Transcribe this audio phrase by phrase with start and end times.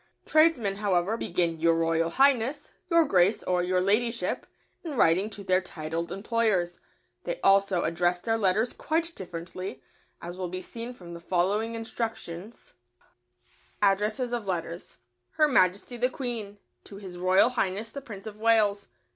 [0.25, 4.47] Tradesmen, however, begin "Your Royal Highness," "Your Grace," or "Your Ladyship,"
[4.83, 6.79] in writing to their titled employers.
[7.23, 9.83] They also address their letters quite differently,
[10.19, 12.73] as will be seen from the following instructions:
[13.83, 14.97] ADDRESSES OF LETTERS.
[15.33, 16.57] Her Majesty the Queen.
[16.85, 18.87] To His Royal Highness the Prince of Wales.